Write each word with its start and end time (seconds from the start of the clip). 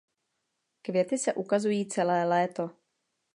Květy 0.81 1.17
se 1.17 1.33
ukazují 1.33 1.87
celé 1.87 2.25
léto. 2.25 2.69